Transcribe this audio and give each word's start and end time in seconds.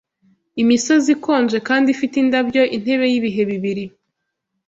Imisozi 0.61 1.09
ikonje 1.15 1.57
kandi 1.67 1.87
ifite 1.95 2.15
indabyo 2.23 2.61
intebe 2.75 3.05
yibihe 3.11 3.41
bibiri 3.49 3.85